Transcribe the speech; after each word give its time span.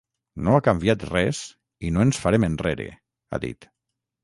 No 0.45 0.53
ha 0.53 0.61
canviat 0.67 1.05
res 1.09 1.41
i 1.89 1.93
no 1.97 2.07
ens 2.07 2.23
farem 2.25 2.49
enrere, 2.51 2.91
ha 3.37 3.43
dit. 3.47 3.71